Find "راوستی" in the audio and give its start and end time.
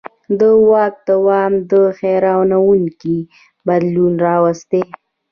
4.25-4.83